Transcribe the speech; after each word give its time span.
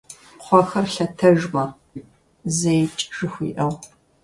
«Кхъуэхэр 0.39 0.85
лъэтэжмэ!»- 0.93 1.65
зэикӀ 2.57 3.03
жыхуиӏэу. 3.15 3.73